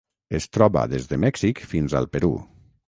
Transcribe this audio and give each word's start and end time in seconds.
Es 0.37 0.47
troba 0.57 0.85
des 0.93 1.05
de 1.11 1.21
Mèxic 1.27 1.63
fins 1.75 1.99
al 2.01 2.13
Perú. 2.17 2.33